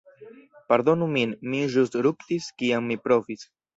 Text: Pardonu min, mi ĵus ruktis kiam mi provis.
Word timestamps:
Pardonu 0.71 1.09
min, 1.17 1.35
mi 1.51 1.61
ĵus 1.75 1.93
ruktis 2.07 2.49
kiam 2.63 2.91
mi 2.93 2.99
provis. 3.05 3.47